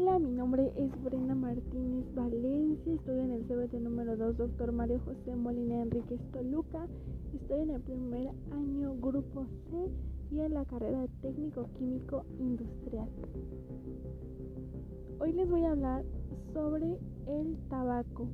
Hola, 0.00 0.20
mi 0.20 0.30
nombre 0.30 0.72
es 0.76 1.02
Brenda 1.02 1.34
Martínez 1.34 2.04
Valencia, 2.14 2.94
estoy 2.94 3.18
en 3.18 3.32
el 3.32 3.42
CBT 3.46 3.80
número 3.80 4.16
2, 4.16 4.36
doctor 4.36 4.70
Mario 4.70 5.00
José 5.04 5.34
Molina 5.34 5.82
Enríquez 5.82 6.20
Toluca, 6.30 6.86
estoy 7.34 7.62
en 7.62 7.70
el 7.70 7.80
primer 7.80 8.28
año 8.52 8.94
grupo 8.94 9.44
C 9.68 9.90
y 10.30 10.38
en 10.38 10.54
la 10.54 10.64
carrera 10.66 11.00
de 11.00 11.08
técnico 11.20 11.68
químico 11.76 12.24
industrial. 12.38 13.08
Hoy 15.18 15.32
les 15.32 15.50
voy 15.50 15.64
a 15.64 15.72
hablar 15.72 16.04
sobre 16.54 16.96
el 17.26 17.58
tabaco. 17.68 18.28